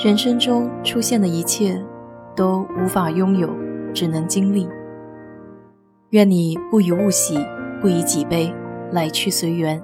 [0.00, 1.84] 人生中出现的一切，
[2.36, 3.52] 都无法拥有，
[3.92, 4.68] 只能经历。
[6.10, 7.36] 愿你不以物喜，
[7.80, 8.54] 不以己悲，
[8.92, 9.82] 来去随缘。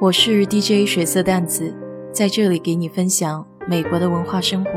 [0.00, 1.74] 我是 DJ 水色淡子，
[2.12, 4.70] 在这里给你分享美国的文化生活。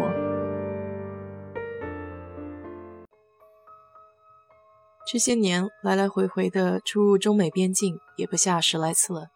[5.11, 9.27] 这些年来来回回的出入中美边境，也不下十来次了。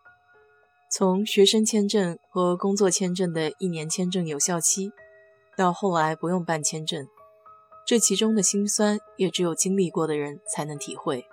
[0.89, 4.91] 从学生签证和工作签证的一年签证有效期。
[5.55, 7.07] 到后来不用办签证，
[7.86, 11.25] 这其中的辛酸也只有经历过的人才能体会。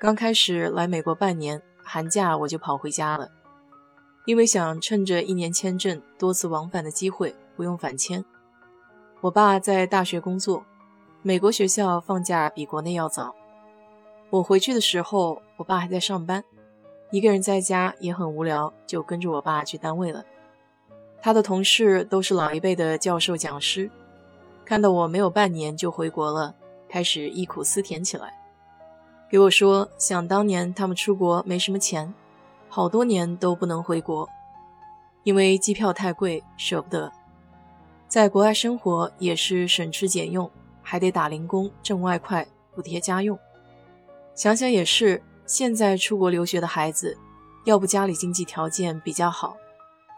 [0.00, 3.30] 刚开始来美国半年，寒假我就跑回家了，
[4.26, 8.24] 因为想趁着一年签证多次往返的机会不用返签。
[9.20, 10.64] 我爸在大学工作，
[11.22, 13.34] 美国学校放假比国内要早。
[14.30, 16.42] 我回去的时候，我爸还在上班，
[17.12, 20.24] 一个人在家也很无聊，就跟着我爸去单位了。
[21.24, 23.88] 他的同事都是老一辈的教授讲师，
[24.64, 26.52] 看到我没有半年就回国了，
[26.88, 28.34] 开始忆苦思甜起来，
[29.30, 32.12] 给我说想当年他们出国没什么钱，
[32.68, 34.28] 好多年都不能回国，
[35.22, 37.12] 因为机票太贵舍不得，
[38.08, 40.50] 在国外生活也是省吃俭用，
[40.82, 43.38] 还得打零工挣外快补贴家用。
[44.34, 47.16] 想想也是，现在出国留学的孩子，
[47.64, 49.56] 要不家里经济条件比较好。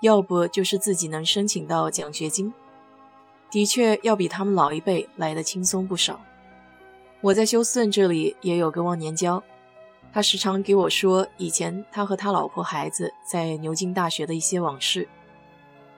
[0.05, 2.53] 要不就是自己能申请到奖学金，
[3.51, 6.21] 的确要比他们老一辈来的轻松不少。
[7.23, 9.43] 我在休斯顿这里也有个忘年交，
[10.13, 15.09] 他时常给我说以前他和他老婆孩子在牛津大学的一些往事。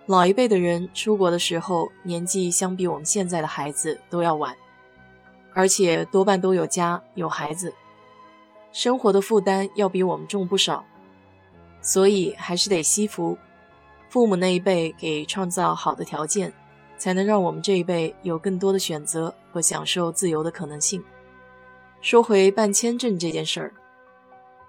[0.06, 4.56] 老一辈的人出国的时候，年纪相比我们现在的孩子都要晚，
[5.52, 7.74] 而且多半都有家有孩子，
[8.70, 10.84] 生活的负担要比我们重不少，
[11.82, 13.36] 所以还是得惜福。
[14.08, 16.52] 父母那一辈给创造好的条件，
[16.96, 21.04] 才能让我们这一辈有更多的选择和享受自由的可能性。
[22.00, 23.74] 说回办签证这件事儿，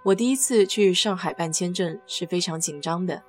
[0.04, 3.22] 我第一次去上海办签证是非常紧张的。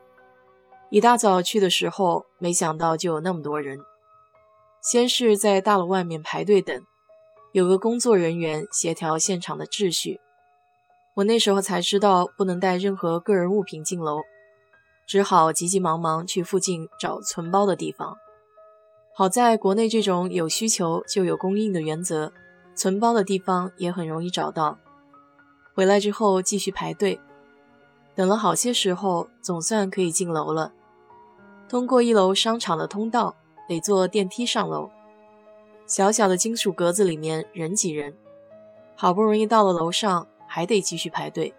[0.91, 3.79] 一大早去的时候，没想到就有那么多人。
[4.81, 6.81] 先是在大楼外面排队等，
[7.53, 10.21] 有个工作人员协调现场的秩序。
[11.15, 14.21] 我那时候才知道不能带任何个人物品进楼。
[15.09, 18.19] 只好急急忙忙去附近找存包的地方。
[19.15, 22.31] 好在国内这种有需求就有供应的原则，
[22.77, 24.79] 存包的地方也很容易找到。
[25.75, 27.19] 回来之后继续排队，
[28.15, 30.75] 等了好些时候，总算可以进楼了。
[31.71, 33.35] 通过一楼商场的通道，
[33.67, 34.91] 得坐电梯上楼。
[35.87, 38.15] 小小的金属格子里面人挤人，
[38.95, 41.55] 好不容易到了楼上，还得继续排队。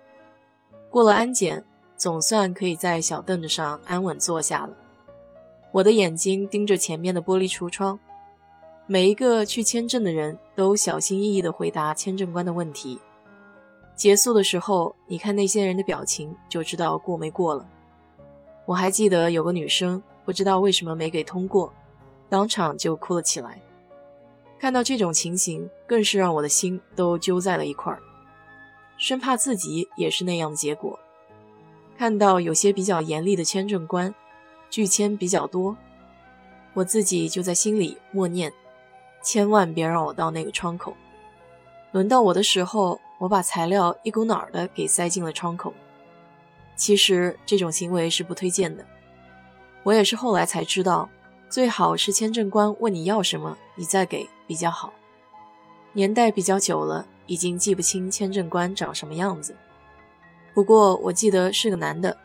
[0.92, 1.66] 过了安检。
[2.00, 4.70] 总算可以在小凳子上安稳坐下了。
[5.74, 8.00] 我的眼睛盯着前面的玻璃橱窗，
[8.88, 12.98] 每一个去签证的人都小心翼翼地回答签证官的问题。
[13.98, 17.68] 结束的时候，你看那些人的表情，就知道过没过了。
[18.66, 21.74] 我还记得有个女生不知道为什么没给通过，
[22.30, 23.62] 当场就哭了起来。
[24.58, 28.00] 看到这种情形，更是让我的心都揪在了一块儿，
[28.98, 30.98] 生怕自己也是那样的结果。
[32.00, 34.16] 看到有些比较严厉的签证官，
[34.70, 35.76] 拒签比较多，
[36.74, 38.54] 我自己就在心里默念：
[39.22, 40.96] 千万别让我到那个窗口。
[41.92, 45.74] 轮到我的时候，我把材料一股脑的给塞进了窗口。
[46.78, 48.86] 其实这种行为是不推荐的。
[49.84, 51.10] 我也是后来才知道，
[51.50, 54.94] 最好是签证官问你要什么，你再给比较好。
[55.92, 59.54] 年代比较久了，已经记不清签证官长什么样子。
[60.54, 62.18] 不过我记得是个男的，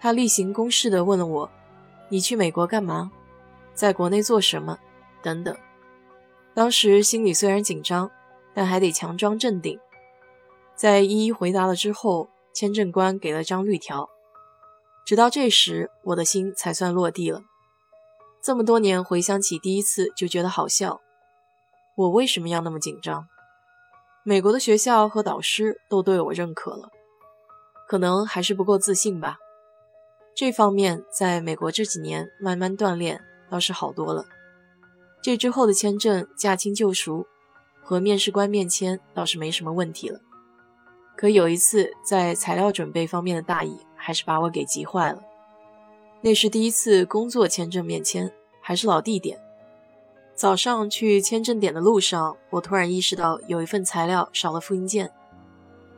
[0.00, 1.50] 他例行公事地问了我
[2.08, 3.10] ：“你去美国干嘛？
[3.74, 4.78] 在国内做什么？”
[5.22, 5.56] 等等。
[6.54, 8.10] 当时心里虽然紧张，
[8.54, 9.78] 但还得强装镇定。
[10.74, 14.08] 在一一回答了之后，签证官给了张绿条。
[15.04, 17.42] 直到这时，我的心才算落地了。
[18.42, 21.00] 这么多年回想起第一次，就觉得好笑。
[21.96, 23.26] 我为什么要那么紧张？
[24.22, 26.90] 美国的学校和导师都对我认可了。
[27.86, 29.38] 可能还是不够自信吧，
[30.34, 34.24] 这方面在美国这几年慢慢锻炼倒是好多了。
[35.22, 37.26] 这之后的签证驾轻就熟，
[37.82, 40.20] 和面试官面签倒是没什么问题了。
[41.16, 45.22] 可有一次在材料准备方面的大意，还是把我给急坏了。
[46.20, 49.40] 那是第一次工作签证面签，还是老地点。
[50.34, 55.10] 早上去签证点的路上，我突然意识到有一份材料少了复印件，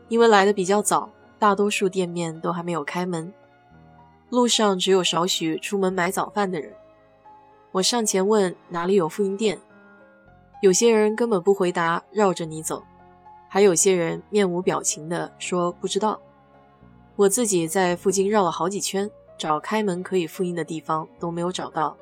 [0.08, 1.11] 因为来的比较早。
[1.38, 3.32] 大多数店面都还没有开门，
[4.29, 6.75] 路上只有少许出门买早饭的人。
[7.70, 9.58] 我上前问哪里有复印店，
[10.62, 12.82] 有些人根本不回答，绕着你走，
[13.49, 16.19] 还有些人面无表情的说不知道。
[17.14, 21.96] 我自己在附近绕了好几圈，找开门可以复印的地方都没有找到，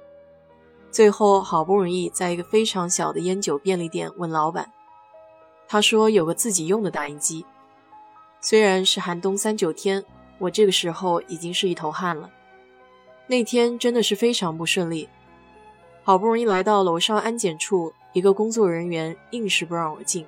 [0.90, 4.72] 最后好不容易在一个非常小的烟酒便利店问老板，
[5.68, 7.44] 他说有个自己用的打印机。
[8.40, 10.04] 虽然是寒冬三九天，
[10.38, 12.30] 我这个时候已经是一头汗了。
[13.26, 15.08] 那天真的是非常不顺利。
[16.04, 20.24] 好不容易来到楼上安检处，一个工作人员硬是不让我进，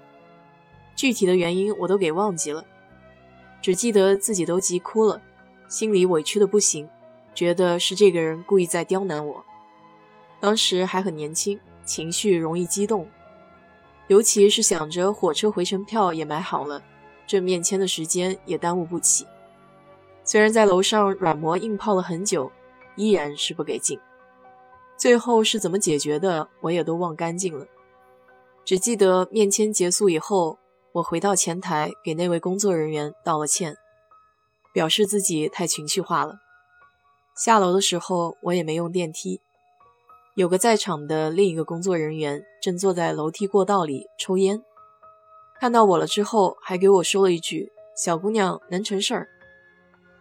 [0.97, 2.65] 具体的原因我都给忘记了，
[3.63, 5.23] 只记得自己都急哭了，
[5.69, 6.89] 心里委屈的不行，
[7.33, 9.45] 觉得是这个人故意在刁难我。
[10.41, 13.09] 当时还很年轻，情绪容易激动，
[14.09, 16.83] 尤其是想着火车回程票也买好了，
[17.29, 19.25] 这面签的时间也耽误不起。
[20.25, 22.51] 虽然在楼上软磨硬泡了很久，
[22.97, 24.01] 依然是不给进。
[24.97, 27.67] 最后是怎么解决的，我也都忘干净了，
[28.65, 30.59] 只记得面签结束以后，
[30.91, 33.77] 我回到前台给那位工作人员道了歉，
[34.73, 36.41] 表示自己太情绪化了。
[37.37, 39.41] 下楼的时候我也没用电梯，
[40.35, 44.65] 有个在场的另一个工作人员正坐在楼梯过道里抽烟，
[45.61, 49.29] 看到我了之后还给我说了一句：“小姑娘能成事儿。”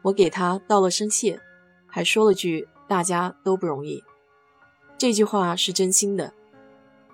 [0.04, 1.40] 我给他道了声谢，
[1.86, 4.04] 还说了句：“大家都不容易。”
[4.98, 6.34] 这句话是真心的。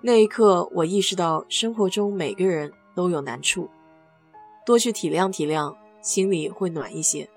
[0.00, 3.68] 那一刻，我意识到生活中每个人都有难处，
[4.64, 7.28] 多去体谅体谅，心里会暖一些。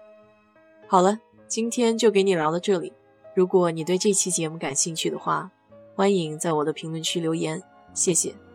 [0.87, 2.93] 好了，今天就给你聊到这里。
[3.35, 5.51] 如果你对这期节目感兴趣的话，
[5.95, 7.61] 欢迎在我的评论区留言，
[7.93, 8.46] 谢谢。